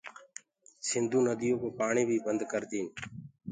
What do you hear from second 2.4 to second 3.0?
ڪردين